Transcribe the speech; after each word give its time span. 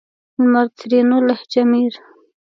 لمر؛ 0.41 0.67
ترينو 0.79 1.17
لهجه 1.27 1.61
مير 1.71 1.93